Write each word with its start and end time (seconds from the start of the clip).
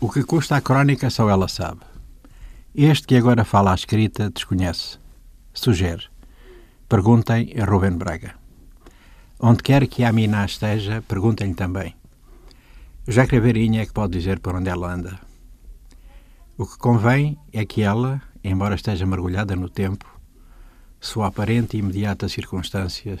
O 0.00 0.08
que 0.08 0.22
custa 0.22 0.54
a 0.56 0.60
crónica 0.60 1.10
só 1.10 1.28
ela 1.28 1.48
sabe. 1.48 1.80
Este 2.72 3.04
que 3.04 3.16
agora 3.16 3.44
fala 3.44 3.72
à 3.72 3.74
escrita 3.74 4.30
desconhece. 4.30 4.96
Sugere. 5.52 6.04
Perguntem 6.88 7.52
a 7.60 7.64
Rubem 7.64 7.96
Braga. 7.98 8.36
Onde 9.40 9.60
quer 9.60 9.88
que 9.88 10.04
a 10.04 10.12
Miná 10.12 10.44
esteja, 10.44 11.02
perguntem-lhe 11.02 11.54
também. 11.54 11.96
Já 13.08 13.26
Craveirinha 13.26 13.82
é 13.82 13.86
que 13.86 13.92
pode 13.92 14.16
dizer 14.16 14.38
por 14.38 14.54
onde 14.54 14.70
ela 14.70 14.94
anda. 14.94 15.18
O 16.56 16.64
que 16.64 16.78
convém 16.78 17.36
é 17.52 17.66
que 17.66 17.82
ela, 17.82 18.22
embora 18.44 18.76
esteja 18.76 19.04
mergulhada 19.04 19.56
no 19.56 19.68
tempo, 19.68 20.06
sua 21.00 21.26
aparente 21.26 21.76
e 21.76 21.80
imediata 21.80 22.28
circunstância, 22.28 23.18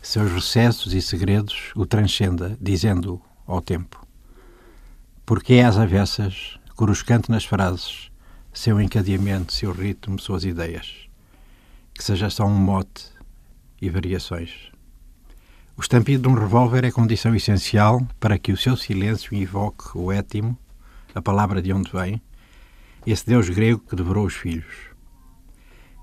seus 0.00 0.30
recessos 0.30 0.94
e 0.94 1.02
segredos 1.02 1.72
o 1.74 1.84
transcenda, 1.84 2.56
dizendo 2.60 3.20
ao 3.48 3.60
tempo. 3.60 4.04
Porque 5.26 5.54
é 5.54 5.64
às 5.64 5.78
avessas, 5.78 6.58
coruscante 6.76 7.30
nas 7.30 7.46
frases, 7.46 8.10
seu 8.52 8.78
encadeamento, 8.78 9.54
seu 9.54 9.72
ritmo, 9.72 10.20
suas 10.20 10.44
ideias. 10.44 11.08
Que 11.94 12.04
seja 12.04 12.28
só 12.28 12.44
um 12.44 12.54
mote 12.54 13.06
e 13.80 13.88
variações. 13.88 14.70
O 15.78 15.80
estampido 15.80 16.24
de 16.24 16.28
um 16.28 16.38
revólver 16.38 16.84
é 16.84 16.90
condição 16.90 17.34
essencial 17.34 18.06
para 18.20 18.38
que 18.38 18.52
o 18.52 18.56
seu 18.56 18.76
silêncio 18.76 19.34
invoque 19.34 19.96
o 19.96 20.12
étimo, 20.12 20.58
a 21.14 21.22
palavra 21.22 21.62
de 21.62 21.72
onde 21.72 21.90
vem, 21.90 22.20
esse 23.06 23.24
deus 23.24 23.48
grego 23.48 23.80
que 23.80 23.96
devorou 23.96 24.26
os 24.26 24.34
filhos. 24.34 24.90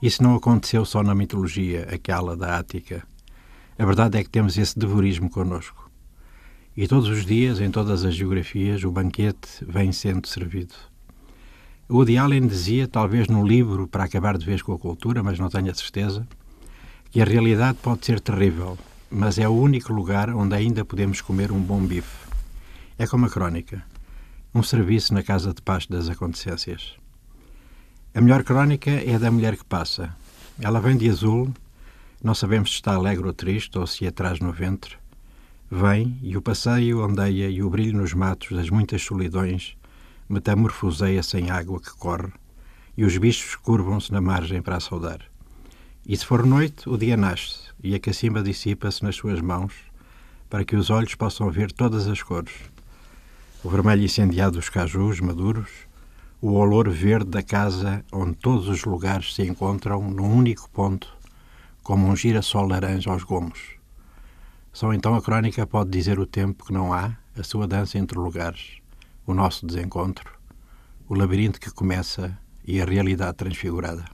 Isso 0.02 0.23
não 0.23 0.35
aconteceu 0.35 0.83
só 0.83 1.03
na 1.03 1.13
mitologia, 1.13 1.88
aquela 1.94 2.35
da 2.35 2.58
Ática. 2.58 3.03
A 3.78 3.85
verdade 3.85 4.17
é 4.17 4.23
que 4.23 4.31
temos 4.31 4.58
esse 4.58 4.80
devorismo 4.80 5.30
conosco. 5.30 5.91
E 6.75 6.88
todos 6.88 7.09
os 7.09 7.25
dias, 7.25 7.59
em 7.59 7.69
todas 7.69 8.05
as 8.05 8.16
geografias, 8.16 8.81
o 8.86 8.91
banquete 8.91 9.66
vem 9.67 9.91
sendo 9.91 10.25
servido. 10.25 10.73
Woody 11.89 12.17
Allen 12.17 12.47
dizia, 12.47 12.88
talvez 12.88 13.28
no 13.28 13.45
livro 13.45 13.89
Para 13.89 14.05
Acabar 14.05 14.38
de 14.38 14.45
Vez 14.45 14.61
com 14.61 14.72
a 14.72 14.80
Cultura, 14.80 15.22
mas 15.22 15.38
não 15.38 15.50
tenho 15.50 15.69
a 15.69 15.75
certeza, 15.75 16.25
que 17.11 17.22
a 17.22 17.25
realidade 17.25 17.78
pode 17.81 18.05
ser 18.05 18.22
terrível, 18.22 18.78
mas 19.09 19.38
é 19.38 19.50
o 19.50 19.52
único 19.52 19.91
lugar 19.91 20.30
onde 20.30 20.55
ainda 20.55 20.86
podemos 20.86 21.19
comer 21.19 21.52
um 21.52 21.59
bom 21.59 21.86
bife. 21.86 22.25
É 22.97 23.06
como 23.06 23.25
a 23.25 23.30
crónica, 23.30 23.83
um 24.56 24.63
serviço 24.63 25.13
na 25.13 25.23
casa 25.23 25.53
de 25.53 25.61
paz 25.61 25.85
das 25.88 26.08
acontecências. 26.08 26.94
A 28.16 28.22
melhor 28.22 28.45
crónica 28.45 28.91
é 28.91 29.16
a 29.16 29.19
da 29.19 29.30
mulher 29.30 29.58
que 29.58 29.66
passa. 29.66 30.16
Ela 30.58 30.80
vem 30.80 30.95
de 30.95 31.09
azul, 31.09 31.53
não 32.23 32.33
sabemos 32.33 32.69
se 32.69 32.75
está 32.75 32.94
alegre 32.94 33.28
ou 33.28 33.33
triste 33.33 33.78
ou 33.78 33.85
se 33.85 34.08
atrás 34.08 34.39
no 34.39 34.53
ventre. 34.53 35.00
Vem 35.73 36.19
e 36.22 36.36
o 36.36 36.41
passeio 36.41 37.02
ondeia 37.02 37.50
e 37.50 37.64
o 37.64 37.69
brilho 37.69 37.97
nos 37.97 38.14
matos 38.14 38.52
das 38.52 38.69
muitas 38.69 39.02
solidões 39.03 39.78
metamorfoseia 40.28 41.23
sem 41.23 41.50
água 41.50 41.80
que 41.80 41.91
corre 41.91 42.28
e 42.97 43.05
os 43.05 43.17
bichos 43.17 43.55
curvam-se 43.55 44.11
na 44.11 44.19
margem 44.19 44.61
para 44.61 44.75
a 44.75 44.80
saudar. 44.81 45.22
E 46.05 46.17
se 46.17 46.25
for 46.25 46.45
noite, 46.45 46.89
o 46.89 46.97
dia 46.97 47.16
nasce 47.16 47.69
e 47.81 47.96
a 47.96 48.00
cacimba 48.01 48.44
dissipa-se 48.44 49.01
nas 49.01 49.16
suas 49.16 49.40
mãos 49.40 49.73
para 50.50 50.66
que 50.66 50.75
os 50.75 50.90
olhos 50.90 51.16
possam 51.16 51.50
ver 51.50 51.72
todas 51.72 52.06
as 52.06 52.22
cores. 52.22 52.53
O 53.63 53.69
vermelho 53.69 54.03
incendiado 54.03 54.57
dos 54.57 54.67
cajus 54.67 55.22
maduros, 55.22 55.69
o 56.41 56.51
olor 56.51 56.90
verde 56.90 57.29
da 57.29 57.41
casa 57.41 58.03
onde 58.12 58.34
todos 58.34 58.67
os 58.67 58.84
lugares 58.84 59.34
se 59.34 59.44
encontram 59.44 60.01
num 60.12 60.35
único 60.35 60.69
ponto, 60.69 61.07
como 61.81 62.07
um 62.07 62.16
girassol 62.17 62.67
laranja 62.67 63.09
aos 63.09 63.23
gomos. 63.23 63.81
Só 64.74 64.94
então 64.94 65.16
a 65.16 65.22
crónica 65.22 65.68
pode 65.68 65.90
dizer 65.90 66.20
o 66.20 66.26
tempo 66.26 66.66
que 66.66 66.74
não 66.74 66.94
há, 66.94 67.18
a 67.38 67.44
sua 67.44 67.68
dança 67.68 67.98
entre 67.98 68.18
lugares, 68.18 68.78
o 69.26 69.34
nosso 69.34 69.66
desencontro, 69.66 70.32
o 71.09 71.14
labirinto 71.14 71.59
que 71.59 71.70
começa 71.72 72.38
e 72.66 72.82
a 72.82 72.86
realidade 72.86 73.38
transfigurada. 73.38 74.06